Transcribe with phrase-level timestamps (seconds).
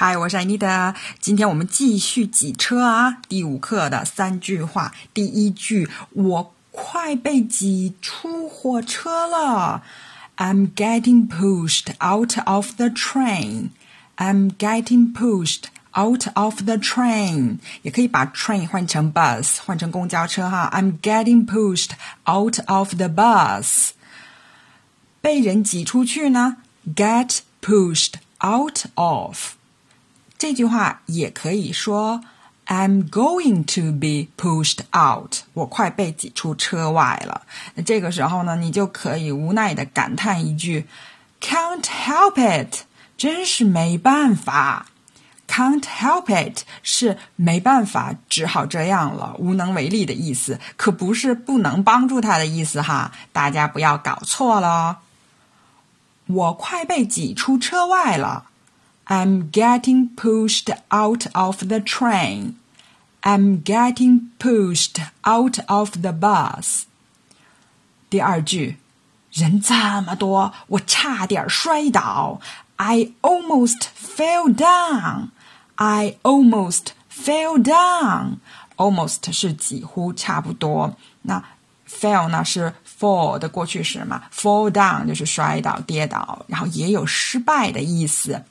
[0.00, 0.94] 嗨，我是艾妮的。
[1.18, 4.94] 今天我们继续挤车啊，第五课的三句话。
[5.12, 9.82] 第一句，我快被挤出火车了。
[10.36, 13.70] I'm getting pushed out of the train.
[14.16, 17.58] I'm getting pushed out of the train.
[17.82, 20.70] 也可以把 train 换成 bus，换成公交车哈。
[20.72, 21.90] I'm getting pushed
[22.24, 23.88] out of the bus.
[25.20, 26.58] 被人挤出去呢
[26.94, 29.57] ，get pushed out of。
[30.38, 32.22] 这句话也可以说
[32.66, 37.42] "I'm going to be pushed out"，我快被挤出车外了。
[37.74, 40.86] 那这个时候呢，你就可以无奈的感叹一句
[41.40, 42.82] "Can't help it"，
[43.16, 44.86] 真是没办法。
[45.48, 54.98] Can't help it 是没办法，只好这样了，无能为力的意思，可不是不能帮助他的意思哈，大家不要搞错了。
[56.26, 58.44] 我快被挤出车外了。
[59.07, 62.55] I'm getting pushed out of the train.
[63.21, 66.83] I'm getting pushed out of the bus.
[68.09, 68.77] 第二句，
[69.31, 72.39] 人这么多，我差点摔倒。
[72.77, 75.29] I almost fell down.
[75.75, 78.37] I almost fell down.
[78.77, 80.95] Almost 是几乎差不多。
[81.21, 81.43] 那
[81.87, 84.23] fell 呢是 fall 的过去式嘛？
[84.33, 88.43] fall down 就是摔倒、跌倒，然后也有失败的意思。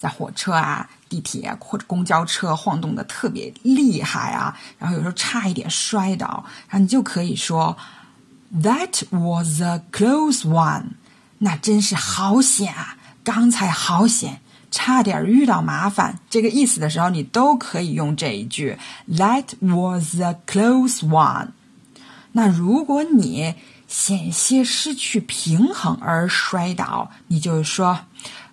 [0.00, 7.76] 在火车啊、地铁或者公交车晃动的特别厉害啊，然后有时候差一点摔倒，然后你就可以说
[8.62, 10.84] ，That was a close one。
[11.42, 12.96] 那真是好险啊！
[13.22, 14.40] 刚才好险，
[14.70, 16.18] 差点遇到麻烦。
[16.30, 18.78] 这个意思的时候，你都可以用这一句
[19.08, 21.48] ，That was a close one。
[22.32, 23.54] 那如果你
[23.86, 28.00] 险些失去平衡而摔倒，你就说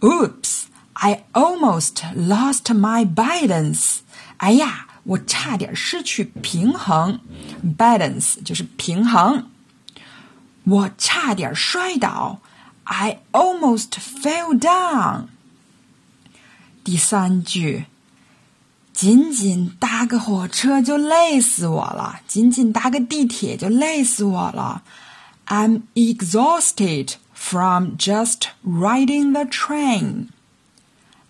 [0.00, 0.57] ，Oops。
[0.97, 3.99] I almost lost my balance。
[4.37, 7.19] 哎呀，我差点失去平衡。
[7.77, 9.49] balance 就是平衡。
[10.65, 12.39] 我差点摔倒。
[12.85, 15.27] I almost fell down。
[16.83, 17.85] 第三句，
[18.93, 24.83] 仅仅搭个火车就累死我了，仅仅搭个地铁就累死我了。
[25.47, 30.27] I'm exhausted from just riding the train.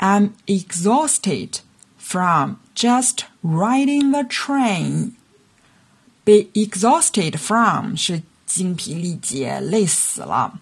[0.00, 1.60] I'm exhausted
[1.98, 5.12] from just riding the train.
[6.24, 10.58] Be exhausted from 是精疲力竭、累死了。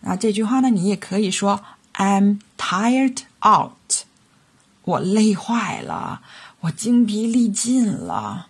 [0.00, 1.62] 那这句话呢，你也可以说
[1.94, 4.04] I'm tired out。
[4.82, 6.22] 我累坏了，
[6.60, 8.48] 我精疲力尽了。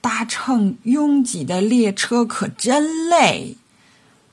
[0.00, 3.56] 搭乘拥挤的列车可真累。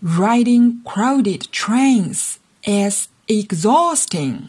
[0.02, 4.49] Riding crowded trains is exhausting，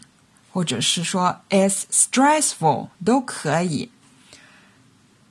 [0.52, 3.90] 或者是说 is stressful 都可以。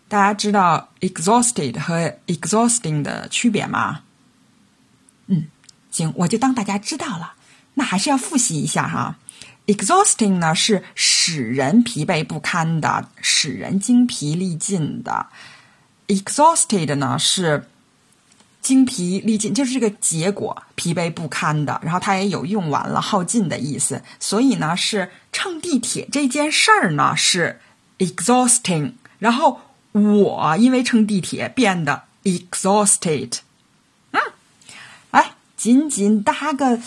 [0.08, 4.02] 大家知道 exhausted 和 exhausting 的区别吗？
[5.28, 5.48] 嗯，
[5.92, 7.34] 行，我就当大家知道了。
[7.74, 9.18] 那还是要复习一下哈。
[9.68, 15.28] exhausting 呢是使人疲惫不堪的，使人精疲力尽的。
[16.08, 17.68] exhausted 呢是。
[18.66, 21.80] 精疲力尽就是这个结果，疲惫不堪的。
[21.84, 24.02] 然后它也有用完了、耗尽的意思。
[24.20, 27.62] 所以呢，是乘地铁这件事儿呢是
[28.00, 28.94] exhausting。
[29.20, 29.62] 然后
[29.92, 33.38] 我因为乘地铁变得 exhausted。
[34.10, 34.20] 嗯，
[35.12, 36.80] 哎，仅仅搭个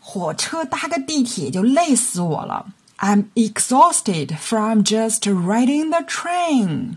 [0.00, 2.72] 火车、搭个地铁就累死我了。
[2.96, 6.94] I'm exhausted from just riding the train。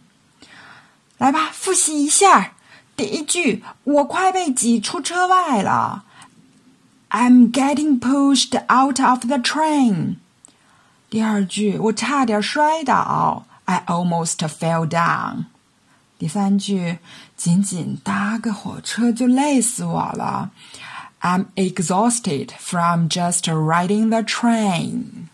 [1.18, 2.54] 来吧，复习一下。
[3.01, 6.05] 第一句，我快被挤出车外了。
[7.11, 10.17] I'm getting pushed out of the train。
[11.09, 13.47] 第二句，我差点摔倒。
[13.67, 15.45] I almost fell down。
[16.19, 16.99] 第三句，
[17.37, 20.51] 仅仅搭个火车就累死我了。
[21.21, 25.29] I'm exhausted from just riding the train。